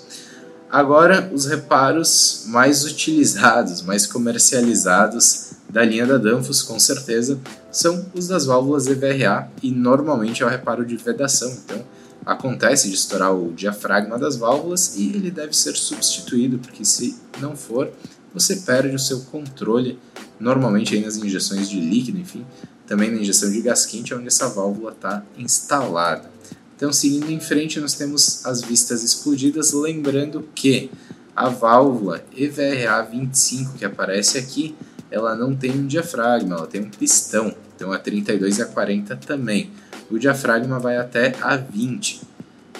[0.71, 7.37] Agora, os reparos mais utilizados, mais comercializados da linha da Danfoss, com certeza,
[7.69, 11.51] são os das válvulas EVRA e normalmente é o reparo de vedação.
[11.65, 11.83] Então,
[12.25, 17.53] acontece de estourar o diafragma das válvulas e ele deve ser substituído, porque se não
[17.53, 17.91] for,
[18.33, 19.99] você perde o seu controle,
[20.39, 22.45] normalmente aí nas injeções de líquido, enfim,
[22.85, 26.37] também na injeção de gás quente, onde essa válvula está instalada.
[26.77, 30.91] Então, seguindo em frente, nós temos as vistas explodidas, lembrando que
[31.35, 34.75] a válvula EVRA 25 que aparece aqui,
[35.09, 37.51] ela não tem um diafragma, ela tem um pistão.
[37.75, 39.71] Então, a 32 e a 40 também.
[40.11, 42.21] O diafragma vai até a 20,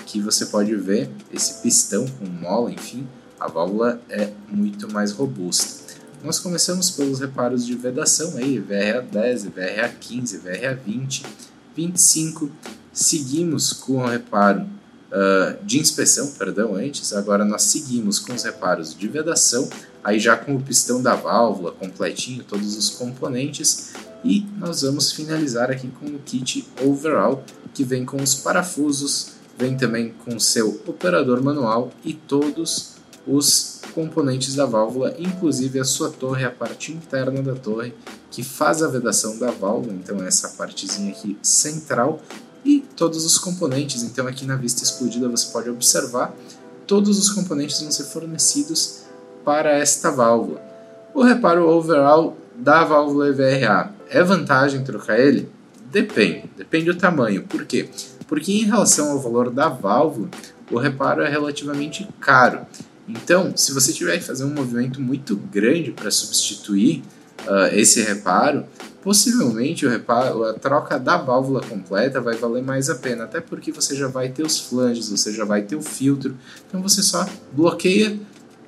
[0.05, 3.07] que você pode ver esse pistão com mola, enfim,
[3.39, 5.87] a válvula é muito mais robusta.
[6.23, 11.23] Nós começamos pelos reparos de vedação aí, VRA 10, VRA 15, VRA 20,
[11.75, 12.51] 25.
[12.97, 17.13] Seguimos com o reparo uh, de inspeção, perdão, antes.
[17.13, 19.69] Agora nós seguimos com os reparos de vedação,
[20.03, 23.91] aí já com o pistão da válvula completinho, todos os componentes.
[24.23, 29.77] E nós vamos finalizar aqui com o kit overall, que vem com os parafusos, vem
[29.77, 32.95] também com seu operador manual e todos
[33.27, 37.93] os componentes da válvula, inclusive a sua torre, a parte interna da torre,
[38.31, 42.19] que faz a vedação da válvula, então essa partezinha aqui central,
[42.67, 44.03] e todos os componentes.
[44.03, 46.35] Então aqui na vista explodida você pode observar,
[46.85, 49.03] todos os componentes vão ser fornecidos
[49.45, 50.61] para esta válvula.
[51.13, 55.49] O reparo overall da válvula EVRA é vantagem trocar ele?
[55.89, 57.43] Depende, depende do tamanho.
[57.43, 57.89] Por quê?
[58.27, 60.29] Porque em relação ao valor da válvula,
[60.69, 62.67] o reparo é relativamente caro.
[63.07, 67.03] Então, se você tiver que fazer um movimento muito grande para substituir
[67.47, 68.65] uh, esse reparo,
[69.07, 73.71] possivelmente o reparo, a troca da válvula completa vai valer mais a pena, até porque
[73.71, 76.35] você já vai ter os flanges, você já vai ter o filtro,
[76.67, 78.19] então você só bloqueia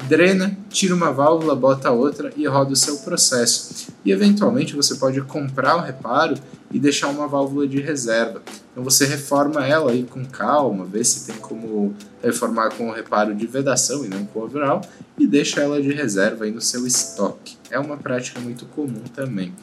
[0.07, 3.91] drena, tira uma válvula, bota outra e roda o seu processo.
[4.05, 6.35] E eventualmente você pode comprar o reparo
[6.71, 8.41] e deixar uma válvula de reserva.
[8.71, 13.35] Então você reforma ela aí com calma, vê se tem como reformar com o reparo
[13.35, 14.79] de vedação e não com overall
[15.17, 17.57] e deixa ela de reserva aí no seu estoque.
[17.69, 19.53] É uma prática muito comum também.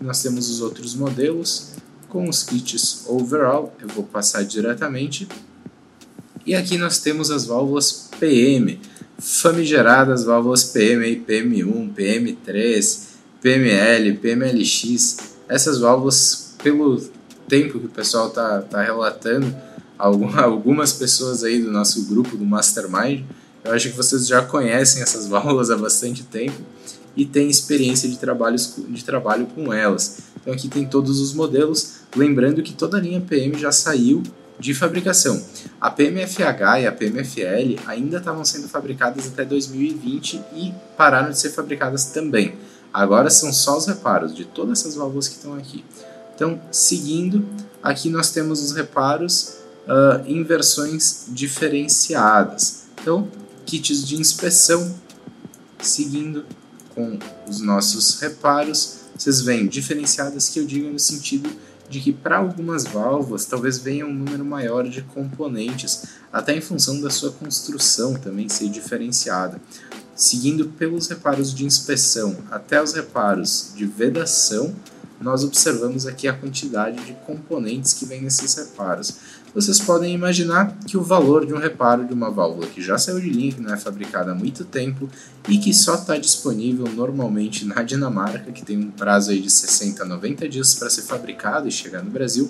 [0.00, 1.70] Nós temos os outros modelos
[2.08, 5.28] com os kits overall, eu vou passar diretamente.
[6.46, 8.80] E aqui nós temos as válvulas PM
[9.18, 12.98] famigeradas válvulas PM, PM1, PM3,
[13.42, 15.16] PML, PMLX.
[15.48, 17.00] Essas válvulas, pelo
[17.48, 19.54] tempo que o pessoal está tá relatando,
[19.98, 23.24] algumas pessoas aí do nosso grupo do Mastermind,
[23.64, 26.62] eu acho que vocês já conhecem essas válvulas há bastante tempo
[27.18, 30.18] e têm experiência de, trabalhos, de trabalho com elas.
[30.40, 34.22] Então aqui tem todos os modelos, lembrando que toda a linha PM já saiu
[34.56, 35.44] de fabricação.
[35.80, 41.50] A PMFH e a PMFL ainda estavam sendo fabricadas até 2020 e pararam de ser
[41.50, 42.54] fabricadas também.
[42.92, 45.84] Agora são só os reparos de todas essas válvulas que estão aqui.
[46.36, 47.44] Então, seguindo,
[47.82, 49.56] aqui nós temos os reparos
[49.88, 52.84] uh, em versões diferenciadas.
[53.00, 53.28] Então,
[53.66, 54.94] kits de inspeção,
[55.80, 56.44] seguindo
[56.98, 57.16] com
[57.48, 61.48] os nossos reparos, vocês veem diferenciadas que eu digo no sentido
[61.88, 67.00] de que para algumas válvulas talvez venha um número maior de componentes, até em função
[67.00, 69.60] da sua construção também ser diferenciada.
[70.14, 74.74] Seguindo pelos reparos de inspeção até os reparos de vedação,
[75.20, 79.16] nós observamos aqui a quantidade de componentes que vem nesses reparos.
[79.54, 83.18] Vocês podem imaginar que o valor de um reparo de uma válvula que já saiu
[83.18, 85.08] de linha, que não é fabricada há muito tempo
[85.48, 90.02] e que só está disponível normalmente na Dinamarca, que tem um prazo aí de 60
[90.02, 92.48] a 90 dias para ser fabricado e chegar no Brasil,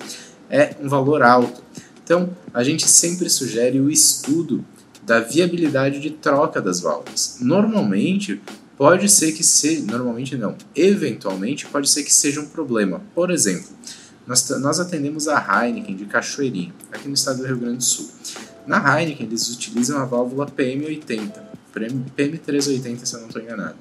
[0.50, 1.62] é um valor alto.
[2.04, 4.64] Então, a gente sempre sugere o estudo
[5.02, 7.38] da viabilidade de troca das válvulas.
[7.40, 8.40] Normalmente,
[8.78, 13.02] pode ser que seja, normalmente não, eventualmente pode ser que seja um problema.
[13.12, 13.68] Por exemplo,
[14.24, 18.08] nós, nós atendemos a Heineken de Cachoeirinha, aqui no estado do Rio Grande do Sul.
[18.64, 21.32] Na Heineken, eles utilizam a válvula PM80,
[22.16, 23.76] PM380 se eu não estou enganado.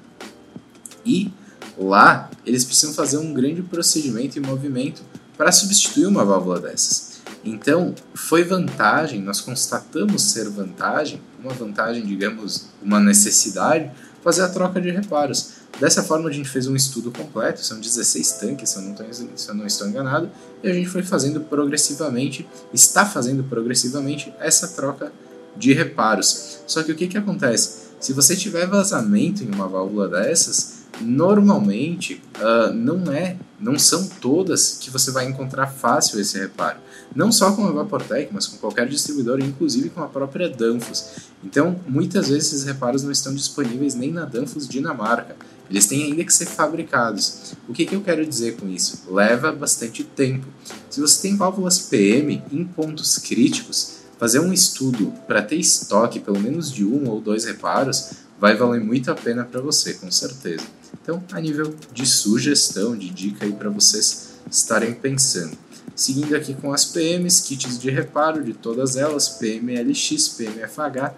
[1.06, 1.32] E
[1.78, 5.02] lá, eles precisam fazer um grande procedimento e movimento
[5.36, 7.20] para substituir uma válvula dessas.
[7.44, 13.90] Então, foi vantagem, nós constatamos ser vantagem, uma vantagem, digamos, uma necessidade,
[14.22, 15.58] fazer a troca de reparos.
[15.80, 18.96] Dessa forma, a gente fez um estudo completo, são 16 tanques, se eu não,
[19.36, 20.30] se eu não estou enganado,
[20.62, 25.12] e a gente foi fazendo progressivamente, está fazendo progressivamente essa troca
[25.56, 26.60] de reparos.
[26.66, 27.88] Só que o que, que acontece?
[28.00, 34.78] Se você tiver vazamento em uma válvula dessas, normalmente uh, não é, não são todas
[34.80, 36.78] que você vai encontrar fácil esse reparo.
[37.14, 41.28] Não só com a Vaportec, mas com qualquer distribuidor, inclusive com a própria Danfoss.
[41.42, 45.34] Então, muitas vezes esses reparos não estão disponíveis nem na Danfoss Dinamarca.
[45.70, 47.54] Eles têm ainda que ser fabricados.
[47.68, 49.04] O que, que eu quero dizer com isso?
[49.10, 50.46] Leva bastante tempo.
[50.88, 56.40] Se você tem válvulas PM em pontos críticos, fazer um estudo para ter estoque pelo
[56.40, 60.64] menos de um ou dois reparos vai valer muito a pena para você, com certeza.
[61.02, 65.56] Então, a nível de sugestão, de dica aí para vocês estarem pensando.
[65.98, 71.12] Seguindo aqui com as PMs, kits de reparo de todas elas, PMLX, PMFH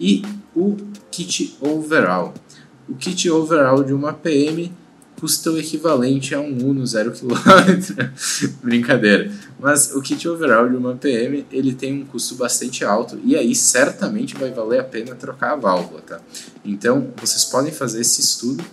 [0.00, 0.22] e
[0.56, 0.76] o
[1.08, 2.34] kit overall.
[2.88, 4.72] O kit overall de uma PM
[5.20, 7.30] custa o equivalente a um Uno 0 km.
[8.60, 9.30] Brincadeira.
[9.60, 13.54] Mas o kit overall de uma PM ele tem um custo bastante alto e aí
[13.54, 16.20] certamente vai valer a pena trocar a válvula, tá?
[16.64, 18.64] Então vocês podem fazer esse estudo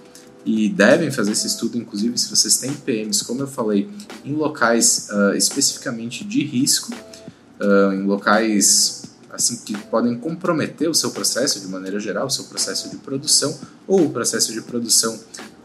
[0.45, 3.89] e devem fazer esse estudo, inclusive se vocês têm PMs, como eu falei,
[4.25, 6.93] em locais uh, especificamente de risco,
[7.60, 9.01] uh, em locais
[9.32, 13.58] assim que podem comprometer o seu processo de maneira geral, o seu processo de produção
[13.88, 15.17] ou o processo de produção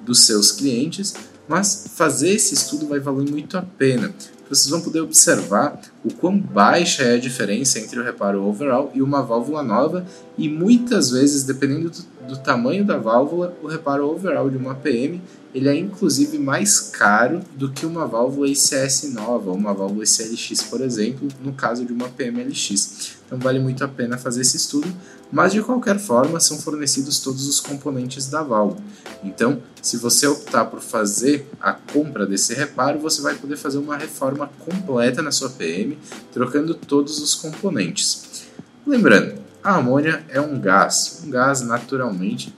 [0.05, 1.15] dos seus clientes,
[1.49, 4.13] mas fazer esse estudo vai valer muito a pena.
[4.49, 9.03] Vocês vão poder observar o quão baixa é a diferença entre o reparo overall e
[9.03, 10.07] uma válvula nova,
[10.39, 15.21] e muitas vezes, dependendo do do tamanho da válvula, o reparo overall de uma PM
[15.55, 20.83] ele é inclusive mais caro do que uma válvula ICS nova, uma válvula ICLX, por
[20.83, 23.16] exemplo, no caso de uma PMLX.
[23.27, 24.89] Então vale muito a pena fazer esse estudo,
[25.33, 28.81] mas de qualquer forma são fornecidos todos os componentes da válvula.
[29.25, 33.97] Então, se você optar por fazer a compra desse reparo, você vai poder fazer uma
[33.97, 35.99] reforma completa na sua PM,
[36.33, 38.47] trocando todos os componentes.
[38.87, 41.23] Lembrando, a amônia é um gás.
[41.27, 42.55] Um gás, naturalmente,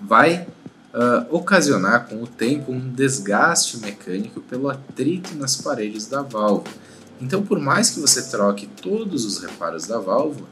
[0.00, 0.46] vai
[0.94, 6.64] uh, ocasionar com o tempo um desgaste mecânico pelo atrito nas paredes da válvula.
[7.20, 10.48] Então, por mais que você troque todos os reparos da válvula,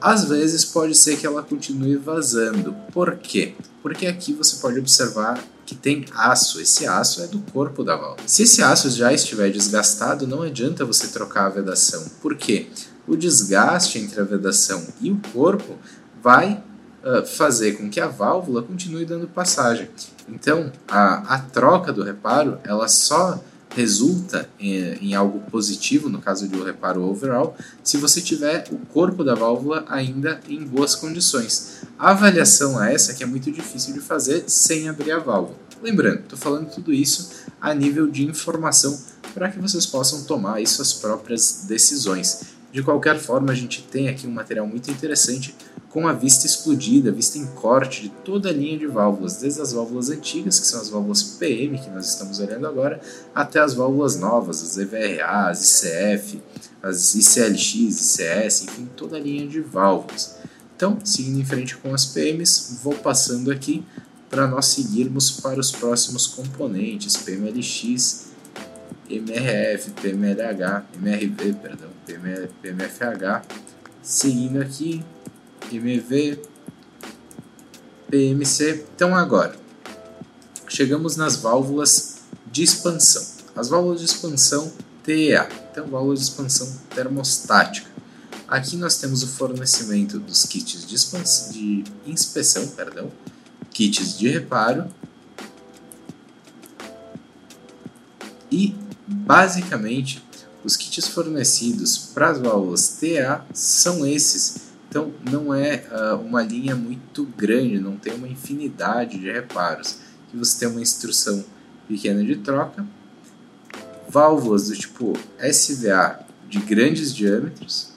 [0.00, 2.74] às vezes pode ser que ela continue vazando.
[2.92, 3.54] Por quê?
[3.82, 6.60] Porque aqui você pode observar que tem aço.
[6.60, 8.26] Esse aço é do corpo da válvula.
[8.26, 12.04] Se esse aço já estiver desgastado, não adianta você trocar a vedação.
[12.22, 12.68] Por quê?
[13.10, 15.76] o desgaste entre a vedação e o corpo
[16.22, 16.62] vai
[17.02, 19.90] uh, fazer com que a válvula continue dando passagem.
[20.28, 23.42] Então, a, a troca do reparo ela só
[23.74, 29.22] resulta em, em, algo positivo, no caso do reparo overall, se você tiver o corpo
[29.22, 31.82] da válvula ainda em boas condições.
[31.98, 35.56] A avaliação é essa que é muito difícil de fazer sem abrir a válvula.
[35.82, 38.98] Lembrando, estou falando tudo isso a nível de informação
[39.32, 42.42] para que vocês possam tomar suas próprias decisões.
[42.72, 45.54] De qualquer forma, a gente tem aqui um material muito interessante
[45.90, 49.72] com a vista explodida, vista em corte de toda a linha de válvulas, desde as
[49.72, 53.00] válvulas antigas, que são as válvulas PM, que nós estamos olhando agora,
[53.34, 56.40] até as válvulas novas, as EVRA, as ICF,
[56.80, 60.36] as ICLX, ICS, enfim, toda a linha de válvulas.
[60.76, 63.84] Então, seguindo em frente com as PMs, vou passando aqui
[64.30, 68.28] para nós seguirmos para os próximos componentes, PMLX,
[69.10, 71.88] MRF, PMLH, MRV, perdão,
[72.62, 73.42] PMFH,
[74.00, 75.04] seguindo aqui
[75.72, 76.40] MV,
[78.10, 78.86] PMC.
[78.94, 79.56] Então agora,
[80.68, 83.26] chegamos nas válvulas de expansão.
[83.54, 87.88] As válvulas de expansão TEA, então válvulas de expansão termostática.
[88.46, 93.10] Aqui nós temos o fornecimento dos kits de, expansão, de inspeção, perdão,
[93.70, 94.88] kits de reparo
[98.50, 98.74] e
[99.06, 100.24] basicamente
[100.64, 106.74] os kits fornecidos para as válvulas TA são esses então não é uh, uma linha
[106.74, 109.98] muito grande, não tem uma infinidade de reparos.
[110.34, 111.44] E você tem uma instrução
[111.86, 112.84] pequena de troca,
[114.08, 117.92] válvulas do tipo SVA de grandes diâmetros,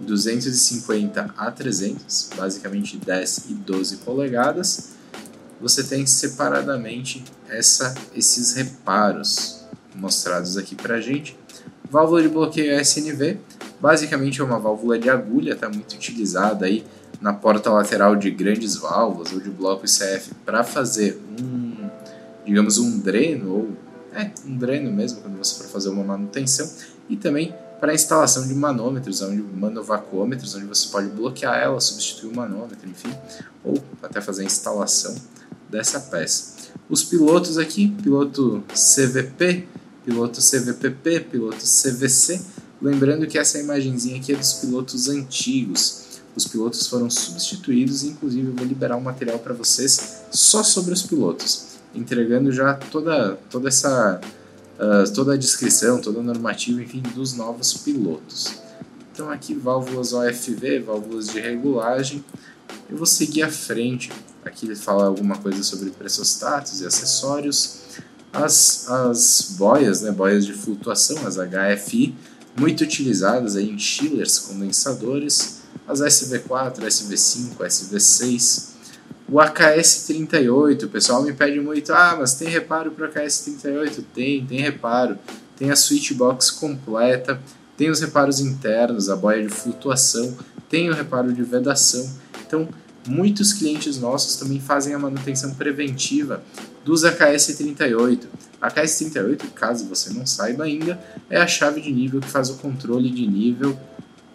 [0.00, 4.94] 250 a 300, basicamente 10 e 12 polegadas.
[5.60, 9.64] Você tem separadamente essa, esses reparos
[9.94, 11.38] mostrados aqui para gente.
[11.88, 13.38] Válvula de bloqueio SNV,
[13.82, 16.86] Basicamente é uma válvula de agulha, está muito utilizada aí
[17.20, 21.90] na porta lateral de grandes válvulas ou de bloco ICF para fazer um,
[22.46, 23.70] digamos, um dreno ou
[24.14, 26.70] é um dreno mesmo quando você for fazer uma manutenção
[27.08, 32.30] e também para a instalação de manômetros, onde manovacuômetros, onde você pode bloquear ela, substituir
[32.30, 33.12] o manômetro, enfim,
[33.64, 35.12] ou até fazer a instalação
[35.68, 36.70] dessa peça.
[36.88, 39.66] Os pilotos aqui, piloto CVP,
[40.04, 42.40] piloto CVPP, piloto CVC,
[42.82, 46.02] Lembrando que essa imagenzinha aqui é dos pilotos antigos.
[46.34, 50.92] Os pilotos foram substituídos e inclusive eu vou liberar um material para vocês só sobre
[50.92, 54.20] os pilotos, entregando já toda, toda essa
[54.78, 58.54] uh, toda a descrição, toda a normativa, enfim, dos novos pilotos.
[59.12, 62.24] Então aqui válvulas OFV, válvulas de regulagem.
[62.90, 64.10] Eu vou seguir à frente.
[64.44, 67.82] Aqui ele fala alguma coisa sobre pressostatos e acessórios.
[68.32, 72.14] As, as boias, né, boias de flutuação, as HFI,
[72.56, 78.72] muito utilizadas em chillers, condensadores, as SV4, SV5, SV6,
[79.28, 84.04] o AKS38, o pessoal me pede muito, ah, mas tem reparo para o AKS38?
[84.14, 85.18] Tem, tem reparo.
[85.56, 87.40] Tem a switchbox completa,
[87.76, 90.36] tem os reparos internos, a boia de flutuação,
[90.68, 92.08] tem o reparo de vedação.
[92.46, 92.68] Então,
[93.06, 96.42] muitos clientes nossos também fazem a manutenção preventiva
[96.84, 98.24] dos AKS38.
[98.62, 100.96] A KS38, caso você não saiba ainda,
[101.28, 103.76] é a chave de nível que faz o controle de nível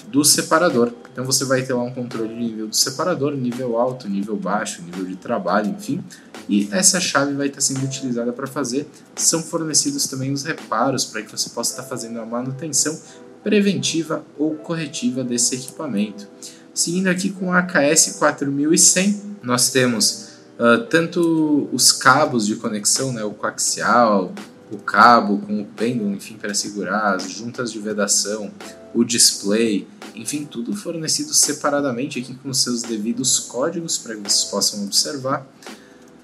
[0.10, 0.92] do separador.
[1.14, 4.82] Então você vai ter lá um controle de nível do separador, nível alto, nível baixo,
[4.82, 6.04] nível de trabalho, enfim.
[6.50, 8.86] E essa chave vai estar sendo utilizada para fazer.
[9.16, 13.00] São fornecidos também os reparos para que você possa estar fazendo a manutenção
[13.42, 16.28] preventiva ou corretiva desse equipamento.
[16.74, 20.27] Seguindo aqui com a AKS 4100, nós temos
[20.58, 24.34] Uh, tanto os cabos de conexão, né, o coaxial,
[24.72, 28.52] o cabo com o pêndulo, enfim, para segurar, as juntas de vedação,
[28.94, 34.84] o display, enfim, tudo fornecido separadamente aqui com seus devidos códigos para que vocês possam
[34.84, 35.48] observar.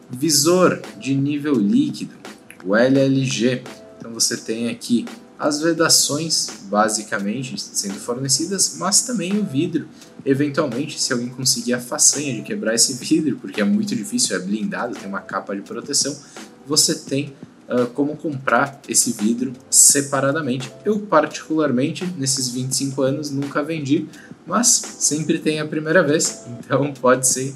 [0.10, 2.16] Visor de nível líquido,
[2.66, 3.64] o LLG.
[3.98, 5.06] Então você tem aqui
[5.38, 9.88] as vedações basicamente sendo fornecidas, mas também o vidro.
[10.26, 14.40] Eventualmente, se alguém conseguir a façanha de quebrar esse vidro, porque é muito difícil, é
[14.40, 16.18] blindado, tem uma capa de proteção,
[16.66, 17.34] você tem
[17.68, 20.72] uh, como comprar esse vidro separadamente.
[20.86, 24.08] Eu, particularmente, nesses 25 anos, nunca vendi,
[24.46, 27.54] mas sempre tem a primeira vez, então pode ser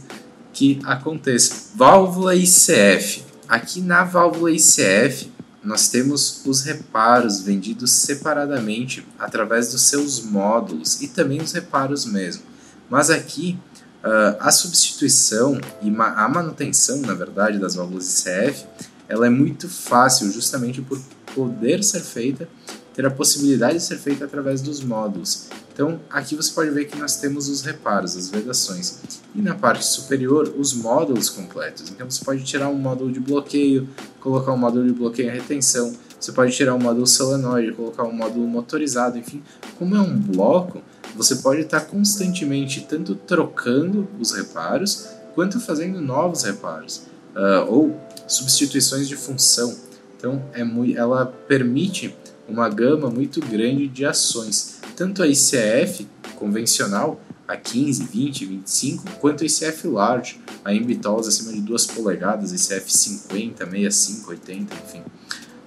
[0.52, 1.72] que aconteça.
[1.76, 3.24] Válvula ICF.
[3.48, 5.32] Aqui na válvula ICF,
[5.64, 12.44] nós temos os reparos vendidos separadamente através dos seus módulos e também os reparos mesmo.
[12.90, 13.58] Mas aqui
[14.04, 18.66] uh, a substituição e ma a manutenção, na verdade, das válvulas ICF,
[19.08, 21.00] ela é muito fácil justamente por
[21.34, 22.48] poder ser feita,
[22.94, 25.48] ter a possibilidade de ser feita através dos módulos.
[25.72, 29.00] Então, aqui você pode ver que nós temos os reparos, as vedações.
[29.36, 31.92] E na parte superior, os módulos completos.
[31.92, 33.88] Então, você pode tirar um módulo de bloqueio,
[34.20, 35.94] colocar um módulo de bloqueio e retenção.
[36.20, 39.44] Você pode tirar um módulo solenoide, colocar um módulo motorizado, enfim.
[39.78, 40.82] Como é um bloco,
[41.18, 47.08] você pode estar constantemente tanto trocando os reparos, quanto fazendo novos reparos.
[47.36, 49.76] Uh, ou substituições de função.
[50.18, 52.16] Então, é muito, ela permite
[52.48, 59.46] uma gama muito grande de ações tanto a ICF convencional a 15, 20, 25, quanto
[59.46, 65.04] ICF large, a em bitolas acima de 2 polegadas, ICF 50, 65, 80, enfim.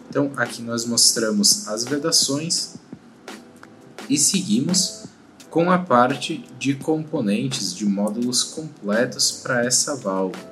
[0.08, 2.74] Então aqui nós mostramos as vedações
[4.08, 4.99] e seguimos
[5.50, 10.50] com a parte de componentes de módulos completos para essa válvula.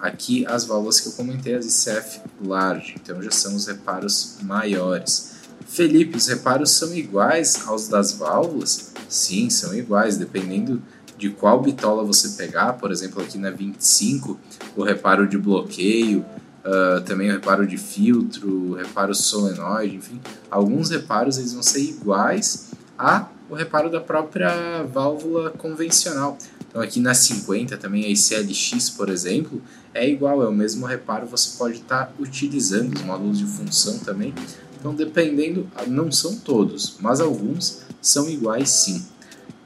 [0.00, 5.34] Aqui as válvulas que eu comentei, as ICF large, então já são os reparos maiores.
[5.66, 8.92] Felipe, os reparos são iguais aos das válvulas?
[9.08, 10.82] Sim, são iguais, dependendo
[11.16, 14.38] de qual bitola você pegar, por exemplo, aqui na 25,
[14.76, 16.24] o reparo de bloqueio,
[16.64, 20.20] uh, também o reparo de filtro, o reparo solenoide, enfim,
[20.50, 26.38] alguns reparos eles vão ser iguais a o reparo da própria válvula convencional.
[26.68, 31.26] Então aqui na 50 também a ICLX, por exemplo, é igual, é o mesmo reparo,
[31.26, 34.34] você pode estar tá utilizando os módulos de função também.
[34.78, 39.04] Então dependendo, não são todos, mas alguns são iguais sim.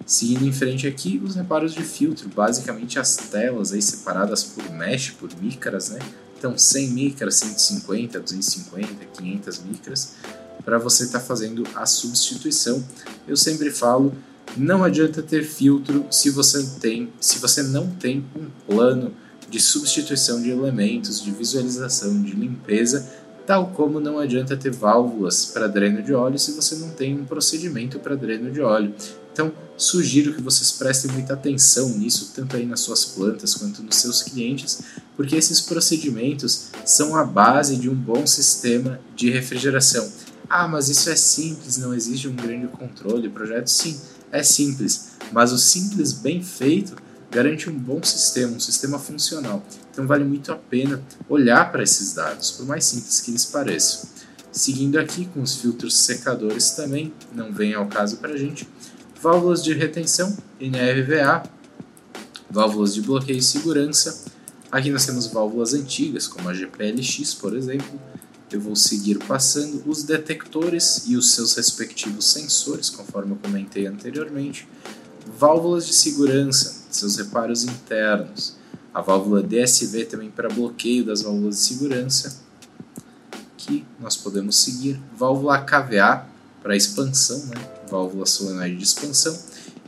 [0.07, 5.11] Seguindo em frente aqui, os reparos de filtro, basicamente as telas aí separadas por mesh,
[5.11, 5.99] por micras, né?
[6.39, 10.15] Então 100 micras, 150, 250, 500 micras
[10.69, 12.85] para você estar tá fazendo a substituição.
[13.27, 14.13] Eu sempre falo,
[14.55, 19.15] não adianta ter filtro se você tem, se você não tem um plano
[19.49, 23.09] de substituição de elementos, de visualização, de limpeza,
[23.47, 27.25] tal como não adianta ter válvulas para dreno de óleo se você não tem um
[27.25, 28.95] procedimento para dreno de óleo.
[29.33, 33.97] Então, sugiro que vocês prestem muita atenção nisso, tanto aí nas suas plantas quanto nos
[33.97, 34.83] seus clientes,
[35.17, 40.28] porque esses procedimentos são a base de um bom sistema de refrigeração.
[40.49, 43.29] Ah, mas isso é simples, não exige um grande controle.
[43.29, 44.01] Projeto, sim,
[44.33, 46.97] é simples, mas o simples bem feito
[47.31, 49.63] garante um bom sistema, um sistema funcional.
[49.93, 54.09] Então vale muito a pena olhar para esses dados, por mais simples que eles pareçam.
[54.51, 58.67] Seguindo aqui com os filtros secadores também, não vem ao caso para a gente.
[59.21, 61.43] Válvulas de retenção, NRVA,
[62.51, 64.25] válvulas de bloqueio e segurança.
[64.73, 68.01] Aqui nós temos válvulas antigas, como a GPLX, por exemplo,
[68.57, 74.67] eu vou seguir passando os detectores e os seus respectivos sensores, conforme eu comentei anteriormente,
[75.39, 78.57] válvulas de segurança, seus reparos internos,
[78.95, 82.41] a válvula DSV também para bloqueio das válvulas de segurança,
[83.57, 86.27] que nós podemos seguir, válvula KVA
[86.63, 87.57] para expansão, né?
[87.91, 89.39] válvula solenoide de expansão,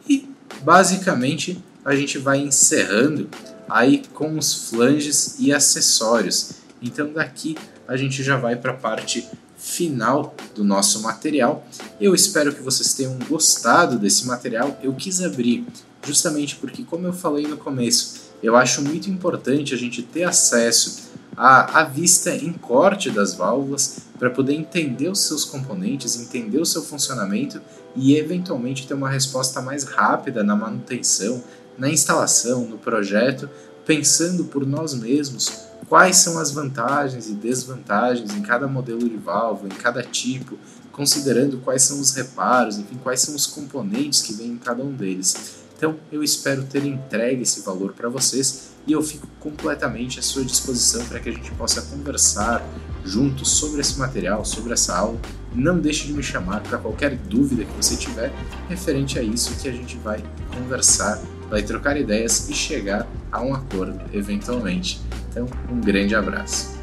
[0.08, 0.28] e
[0.62, 3.28] basicamente a gente vai encerrando
[3.68, 6.52] aí com os flanges e acessórios.
[6.82, 7.56] Então daqui
[7.90, 9.28] a gente já vai para a parte
[9.58, 11.66] final do nosso material.
[12.00, 14.78] Eu espero que vocês tenham gostado desse material.
[14.80, 15.66] Eu quis abrir
[16.06, 21.10] justamente porque, como eu falei no começo, eu acho muito importante a gente ter acesso
[21.36, 26.66] à, à vista em corte das válvulas para poder entender os seus componentes, entender o
[26.66, 27.60] seu funcionamento
[27.96, 31.42] e eventualmente ter uma resposta mais rápida na manutenção,
[31.76, 33.50] na instalação, no projeto,
[33.84, 39.72] pensando por nós mesmos quais são as vantagens e desvantagens em cada modelo de válvula,
[39.72, 40.58] em cada tipo,
[40.92, 44.92] considerando quais são os reparos, enfim, quais são os componentes que vêm em cada um
[44.92, 45.60] deles.
[45.76, 50.44] Então, eu espero ter entregue esse valor para vocês e eu fico completamente à sua
[50.44, 52.62] disposição para que a gente possa conversar
[53.02, 55.18] juntos sobre esse material, sobre essa aula.
[55.54, 58.30] Não deixe de me chamar para qualquer dúvida que você tiver
[58.68, 60.22] referente a isso que a gente vai
[60.54, 61.18] conversar,
[61.48, 65.00] vai trocar ideias e chegar a um acordo eventualmente.
[65.30, 66.79] Então, um grande abraço.